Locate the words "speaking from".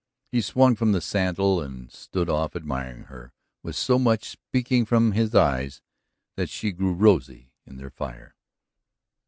4.29-5.11